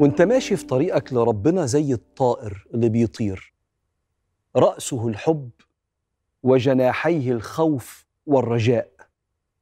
وانت 0.00 0.22
ماشي 0.22 0.56
في 0.56 0.66
طريقك 0.66 1.12
لربنا 1.12 1.66
زي 1.66 1.92
الطائر 1.92 2.66
اللي 2.74 2.88
بيطير. 2.88 3.54
رأسه 4.56 5.08
الحب 5.08 5.50
وجناحيه 6.42 7.32
الخوف 7.32 8.06
والرجاء. 8.26 8.90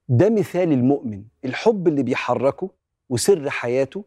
ده 0.09 0.31
مثال 0.31 0.73
المؤمن 0.73 1.25
الحب 1.45 1.89
اللي 1.89 2.03
بيحركه 2.03 2.71
وسر 3.11 3.51
حياته 3.51 4.05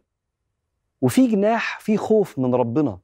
وفي 1.02 1.28
جناح 1.28 1.80
في 1.80 1.98
خوف 1.98 2.39
من 2.39 2.55
ربنا 2.55 3.00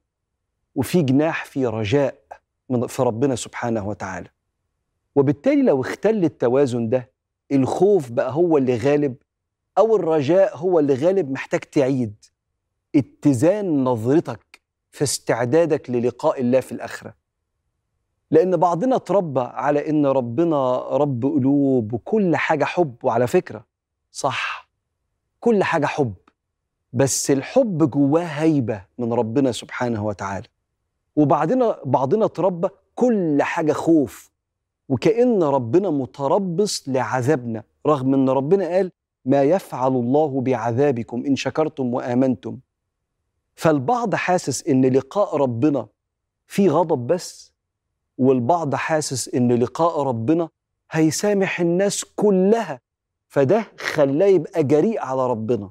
وفي 0.74 1.02
جناح 1.02 1.44
في 1.44 1.66
رجاء 1.66 2.14
من 2.70 2.86
في 2.86 3.02
ربنا 3.02 3.36
سبحانه 3.36 3.88
وتعالى. 3.88 4.28
وبالتالي 5.16 5.62
لو 5.62 5.80
اختل 5.80 6.24
التوازن 6.24 6.88
ده 6.88 7.10
الخوف 7.52 8.10
بقى 8.10 8.32
هو 8.32 8.58
اللي 8.58 8.76
غالب 8.76 9.14
أو 9.78 9.96
الرجاء 9.96 10.56
هو 10.56 10.78
اللي 10.78 10.94
غالب 10.94 11.30
محتاج 11.30 11.60
تعيد. 11.60 12.14
اتزان 12.96 13.84
نظرتك 13.84 14.60
في 14.90 15.04
استعدادك 15.04 15.90
للقاء 15.90 16.40
الله 16.40 16.60
في 16.60 16.72
الآخرة. 16.72 17.14
لأن 18.30 18.56
بعضنا 18.56 18.96
اتربى 18.96 19.40
على 19.40 19.90
إن 19.90 20.06
ربنا 20.06 20.78
رب 20.78 21.24
قلوب 21.24 21.92
وكل 21.92 22.36
حاجة 22.36 22.64
حب 22.64 22.94
وعلى 23.02 23.26
فكرة 23.26 23.64
صح 24.10 24.68
كل 25.40 25.64
حاجة 25.64 25.86
حب 25.86 26.14
بس 26.92 27.30
الحب 27.30 27.90
جواه 27.90 28.24
هيبة 28.24 28.84
من 28.98 29.12
ربنا 29.12 29.52
سبحانه 29.52 30.04
وتعالى. 30.06 30.46
وبعدنا 31.16 31.78
بعضنا 31.84 32.24
اتربى 32.24 32.68
كل 32.94 33.42
حاجة 33.42 33.72
خوف 33.72 34.30
وكأن 34.88 35.42
ربنا 35.42 35.90
متربص 35.90 36.88
لعذابنا 36.88 37.62
رغم 37.86 38.14
إن 38.14 38.28
ربنا 38.28 38.68
قال 38.68 38.92
ما 39.24 39.42
يفعل 39.42 39.92
الله 39.92 40.40
بعذابكم 40.40 41.24
إن 41.26 41.36
شكرتم 41.36 41.94
وآمنتم. 41.94 42.58
فالبعض 43.58 44.14
حاسس 44.14 44.66
إن 44.68 44.86
لقاء 44.86 45.36
ربنا 45.36 45.88
فيه 46.46 46.70
غضب 46.70 47.06
بس 47.06 47.52
والبعض 48.18 48.74
حاسس 48.74 49.28
إن 49.34 49.52
لقاء 49.52 50.02
ربنا 50.02 50.48
هيسامح 50.90 51.60
الناس 51.60 52.04
كلها 52.16 52.80
فده 53.28 53.64
خلاه 53.78 54.26
يبقى 54.26 54.64
جريء 54.64 55.00
على 55.00 55.26
ربنا. 55.30 55.70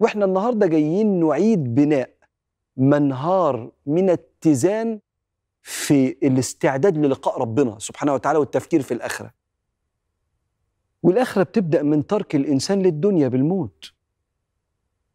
وإحنا 0.00 0.24
النهارده 0.24 0.66
جايين 0.66 1.20
نعيد 1.26 1.74
بناء 1.74 2.10
منهار 2.76 3.70
من 3.86 4.10
اتزان 4.10 5.00
في 5.62 6.08
الاستعداد 6.22 6.96
للقاء 6.98 7.38
ربنا 7.40 7.78
سبحانه 7.78 8.14
وتعالى 8.14 8.38
والتفكير 8.38 8.82
في 8.82 8.94
الآخرة. 8.94 9.32
والآخرة 11.02 11.42
بتبدأ 11.42 11.82
من 11.82 12.06
ترك 12.06 12.34
الإنسان 12.34 12.82
للدنيا 12.82 13.28
بالموت. 13.28 13.92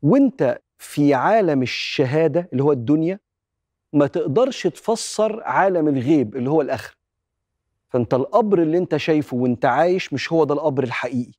وانت 0.01 0.59
في 0.77 1.13
عالم 1.13 1.61
الشهادة 1.61 2.49
اللي 2.53 2.63
هو 2.63 2.71
الدنيا 2.71 3.19
ما 3.93 4.07
تقدرش 4.07 4.67
تفسر 4.67 5.43
عالم 5.43 5.87
الغيب 5.87 6.35
اللي 6.35 6.49
هو 6.49 6.61
الاخره 6.61 6.95
فأنت 7.89 8.13
القبر 8.13 8.61
اللي 8.61 8.77
أنت 8.77 8.97
شايفه 8.97 9.37
وأنت 9.37 9.65
عايش 9.65 10.13
مش 10.13 10.31
هو 10.31 10.43
ده 10.43 10.53
القبر 10.53 10.83
الحقيقي. 10.83 11.31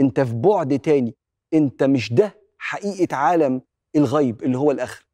أنت 0.00 0.20
في 0.20 0.34
بعد 0.34 0.78
تاني. 0.78 1.14
أنت 1.54 1.82
مش 1.82 2.12
ده 2.12 2.36
حقيقة 2.58 3.16
عالم 3.16 3.62
الغيب 3.96 4.42
اللي 4.42 4.58
هو 4.58 4.70
الاخره 4.70 5.04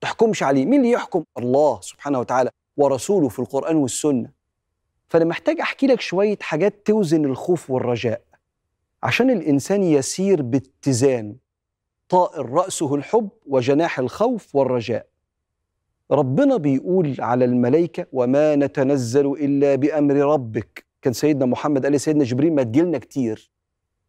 تحكمش 0.00 0.42
عليه. 0.42 0.66
مين 0.66 0.80
اللي 0.80 0.90
يحكم؟ 0.92 1.24
الله 1.38 1.80
سبحانه 1.80 2.20
وتعالى 2.20 2.50
ورسوله 2.76 3.28
في 3.28 3.38
القرآن 3.38 3.76
والسنة. 3.76 4.30
فأنا 5.08 5.24
محتاج 5.24 5.60
أحكي 5.60 5.86
لك 5.86 6.00
شوية 6.00 6.38
حاجات 6.40 6.86
توزن 6.86 7.24
الخوف 7.24 7.70
والرجاء. 7.70 8.22
عشان 9.02 9.30
الإنسان 9.30 9.82
يسير 9.82 10.42
باتزان 10.42 11.36
طائر 12.12 12.50
رأسه 12.50 12.94
الحب 12.94 13.28
وجناح 13.46 13.98
الخوف 13.98 14.56
والرجاء. 14.56 15.06
ربنا 16.10 16.56
بيقول 16.56 17.16
على 17.18 17.44
الملائكة 17.44 18.06
وما 18.12 18.56
نتنزل 18.56 19.26
إلا 19.32 19.74
بأمر 19.74 20.14
ربك. 20.14 20.84
كان 21.02 21.12
سيدنا 21.12 21.46
محمد 21.46 21.84
قال 21.84 21.92
لسيدنا 21.92 22.24
جبريل 22.24 22.54
ما 22.54 22.62
تجيلنا 22.62 22.98
كتير. 22.98 23.50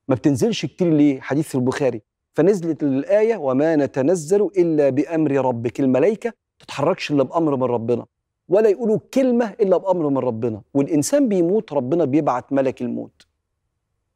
ما 0.07 0.15
بتنزلش 0.15 0.65
كتير 0.65 0.93
ليه 0.93 1.21
حديث 1.21 1.47
في 1.47 1.55
البخاري. 1.55 2.01
فنزلت 2.33 2.83
الآية 2.83 3.37
وما 3.37 3.75
نتنزل 3.75 4.41
إلا 4.57 4.89
بأمر 4.89 5.31
ربك. 5.31 5.79
الملائكة 5.79 6.33
تتحركش 6.59 7.11
إلا 7.11 7.23
بأمر 7.23 7.55
من 7.55 7.63
ربنا 7.63 8.05
ولا 8.49 8.69
يقولوا 8.69 8.99
كلمة 9.13 9.49
إلا 9.49 9.77
بأمر 9.77 10.09
من 10.09 10.17
ربنا. 10.17 10.61
والإنسان 10.73 11.29
بيموت 11.29 11.73
ربنا 11.73 12.05
بيبعت 12.05 12.53
ملك 12.53 12.81
الموت. 12.81 13.27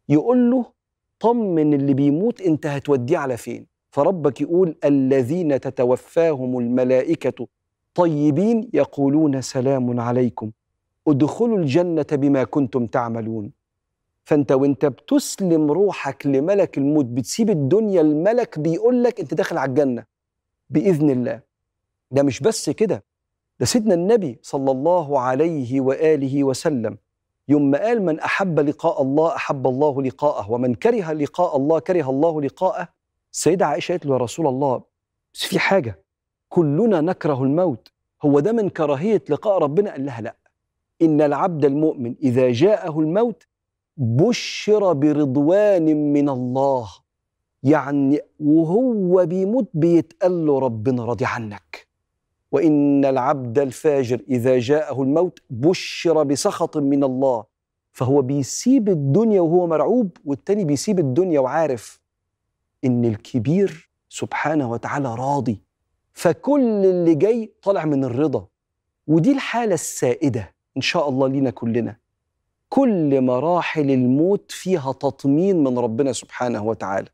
يقول 0.09 0.51
له 0.51 0.66
طمن 1.19 1.73
اللي 1.73 1.94
بيموت 1.94 2.41
أنت 2.41 2.66
هتوديه 2.66 3.17
على 3.17 3.38
فين؟ 3.38 3.76
فربك 3.89 4.41
يقول 4.41 4.75
الذين 4.85 5.59
تتوفاهم 5.59 6.59
الملائكة 6.59 7.47
طيبين 7.95 8.69
يقولون 8.73 9.41
سلام 9.41 9.99
عليكم. 9.99 10.51
ادخلوا 11.07 11.57
الجنة 11.57 12.05
بما 12.11 12.43
كنتم 12.43 12.85
تعملون. 12.85 13.51
فانت 14.25 14.51
وانت 14.51 14.85
بتسلم 14.85 15.71
روحك 15.71 16.27
لملك 16.27 16.77
الموت 16.77 17.05
بتسيب 17.05 17.49
الدنيا 17.49 18.01
الملك 18.01 18.59
بيقول 18.59 19.03
لك 19.03 19.19
انت 19.19 19.33
داخل 19.33 19.57
على 19.57 19.69
الجنة. 19.69 20.03
بإذن 20.69 21.09
الله. 21.09 21.41
ده 22.11 22.23
مش 22.23 22.39
بس 22.39 22.69
كده. 22.69 23.03
ده 23.59 23.65
سيدنا 23.65 23.93
النبي 23.93 24.39
صلى 24.41 24.71
الله 24.71 25.19
عليه 25.19 25.81
وآله 25.81 26.43
وسلم 26.43 26.97
يوم 27.49 27.75
قال 27.75 28.01
من 28.01 28.19
أحب 28.19 28.59
لقاء 28.59 29.01
الله 29.01 29.35
أحب 29.35 29.67
الله 29.67 30.01
لقاءه 30.01 30.51
ومن 30.51 30.75
كره 30.75 31.11
لقاء 31.13 31.57
الله 31.57 31.79
كره 31.79 32.09
الله 32.09 32.41
لقاءه 32.41 32.87
السيده 33.37 33.65
عائشة 33.65 33.91
قالت 33.91 34.05
له 34.05 34.13
يا 34.13 34.17
رسول 34.17 34.47
الله 34.47 34.83
بس 35.33 35.45
في 35.45 35.59
حاجة 35.59 35.99
كلنا 36.49 37.01
نكره 37.01 37.43
الموت. 37.43 37.91
هو 38.25 38.39
ده 38.39 38.51
من 38.51 38.69
كراهية 38.69 39.23
لقاء 39.29 39.57
ربنا؟ 39.57 39.91
قال 39.91 40.05
لها 40.05 40.21
لا. 40.21 40.35
إن 41.01 41.21
العبد 41.21 41.65
المؤمن 41.65 42.15
إذا 42.23 42.51
جاءه 42.51 42.99
الموت 42.99 43.47
بشر 43.97 44.93
برضوان 44.93 46.13
من 46.13 46.29
الله. 46.29 46.87
يعني 47.63 48.19
وهو 48.39 49.25
بيموت 49.25 49.69
بيتقال 49.73 50.45
له 50.45 50.59
ربنا 50.59 51.05
راضي 51.05 51.25
عنك. 51.25 51.87
وإن 52.51 53.05
العبد 53.05 53.59
الفاجر 53.59 54.21
إذا 54.29 54.59
جاءه 54.59 55.03
الموت 55.03 55.39
بشر 55.49 56.23
بسخط 56.23 56.77
من 56.77 57.03
الله. 57.03 57.43
فهو 57.91 58.21
بيسيب 58.21 58.89
الدنيا 58.89 59.41
وهو 59.41 59.67
مرعوب 59.67 60.17
والتاني 60.25 60.65
بيسيب 60.65 60.99
الدنيا 60.99 61.39
وعارف 61.39 62.06
إن 62.85 63.05
الكبير 63.05 63.89
سبحانه 64.09 64.71
وتعالى 64.71 65.15
راضي 65.15 65.61
فكل 66.13 66.85
اللي 66.85 67.15
جاي 67.15 67.53
طالع 67.61 67.85
من 67.85 68.03
الرضا. 68.03 68.47
ودي 69.07 69.31
الحالة 69.31 69.73
السائدة 69.73 70.55
إن 70.77 70.81
شاء 70.81 71.09
الله 71.09 71.27
لينا 71.27 71.49
كلنا. 71.49 71.97
كل 72.69 73.21
مراحل 73.21 73.91
الموت 73.91 74.51
فيها 74.51 74.91
تطمين 74.91 75.63
من 75.63 75.79
ربنا 75.79 76.13
سبحانه 76.13 76.63
وتعالى. 76.63 77.07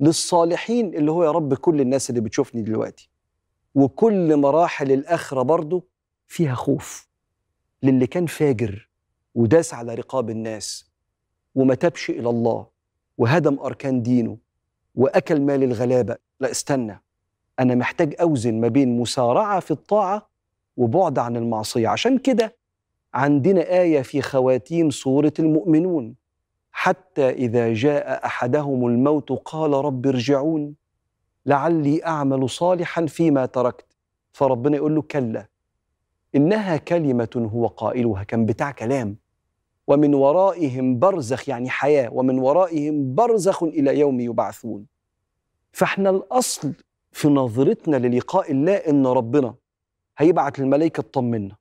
للصالحين 0.00 0.94
اللي 0.94 1.10
هو 1.10 1.24
يا 1.24 1.30
رب 1.30 1.54
كل 1.54 1.80
الناس 1.80 2.10
اللي 2.10 2.20
بتشوفني 2.20 2.62
دلوقتي. 2.62 3.10
وكل 3.74 4.36
مراحل 4.36 4.92
الآخرة 4.92 5.42
برضه 5.42 5.82
فيها 6.26 6.54
خوف 6.54 7.08
للي 7.82 8.06
كان 8.06 8.26
فاجر 8.26 8.88
وداس 9.34 9.74
على 9.74 9.94
رقاب 9.94 10.30
الناس 10.30 10.90
وما 11.54 11.74
تبش 11.74 12.10
إلى 12.10 12.30
الله 12.30 12.66
وهدم 13.18 13.58
أركان 13.58 14.02
دينه. 14.02 14.49
وأكل 14.94 15.40
مال 15.40 15.62
الغلابة. 15.62 16.16
لا 16.40 16.50
استنى. 16.50 17.02
أنا 17.60 17.74
محتاج 17.74 18.14
أوزن 18.20 18.60
ما 18.60 18.68
بين 18.68 19.00
مسارعة 19.00 19.60
في 19.60 19.70
الطاعة 19.70 20.28
وبعد 20.76 21.18
عن 21.18 21.36
المعصية. 21.36 21.88
عشان 21.88 22.18
كده 22.18 22.56
عندنا 23.14 23.60
آية 23.60 24.02
في 24.02 24.22
خواتيم 24.22 24.90
سورة 24.90 25.32
المؤمنون. 25.38 26.14
حتى 26.72 27.30
إذا 27.30 27.72
جاء 27.74 28.26
أحدهم 28.26 28.86
الموت 28.86 29.32
قال 29.32 29.70
رب 29.70 30.06
ارجعون. 30.06 30.74
لعلي 31.46 32.04
أعمل 32.06 32.50
صالحا 32.50 33.06
فيما 33.06 33.46
تركت. 33.46 33.86
فربنا 34.32 34.76
يقول 34.76 34.94
له 34.94 35.02
كلا. 35.02 35.48
إنها 36.34 36.76
كلمة 36.76 37.50
هو 37.54 37.66
قائلها. 37.66 38.22
كان 38.22 38.46
بتاع 38.46 38.70
كلام. 38.70 39.16
ومن 39.90 40.14
ورائهم 40.14 40.98
برزخ 40.98 41.48
يعني 41.48 41.70
حياة 41.70 42.08
ومن 42.12 42.38
ورائهم 42.38 43.14
برزخ 43.14 43.62
إلى 43.62 43.98
يوم 43.98 44.20
يبعثون. 44.20 44.86
فإحنا 45.72 46.10
الأصل 46.10 46.72
في 47.12 47.28
نظرتنا 47.28 47.96
للقاء 47.96 48.52
الله 48.52 48.74
إن 48.74 49.06
ربنا 49.06 49.54
هيبعت 50.18 50.58
الملائكة 50.58 51.02
تطمنا 51.02 51.56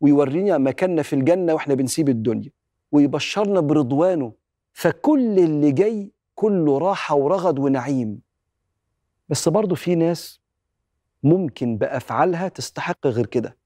ويورينا 0.00 0.58
مكاننا 0.58 1.02
في 1.02 1.12
الجنة 1.12 1.54
وإحنا 1.54 1.74
بنسيب 1.74 2.08
الدنيا 2.08 2.50
ويبشرنا 2.92 3.60
برضوانه. 3.60 4.32
فكل 4.72 5.38
اللي 5.38 5.72
جاي 5.72 6.12
كله 6.34 6.78
راحة 6.78 7.14
ورغد 7.14 7.58
ونعيم. 7.58 8.20
بس 9.28 9.48
برضه 9.48 9.74
في 9.74 9.94
ناس 9.94 10.40
ممكن 11.22 11.76
بأفعالها 11.76 12.48
تستحق 12.48 13.06
غير 13.06 13.26
كده. 13.26 13.56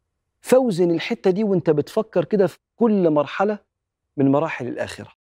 فوزن 0.41 0.91
الحتة 0.91 1.31
دي 1.31 1.45
وأنت 1.45 1.71
بتفكر 1.71 2.25
كده 2.25 2.47
في 2.47 2.59
كل 2.77 3.11
مرحلة 3.11 3.68
من 4.19 4.32
مراحل 4.32 4.69
الآخرة. 4.69 5.18